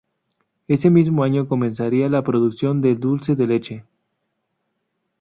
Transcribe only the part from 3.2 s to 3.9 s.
de leche.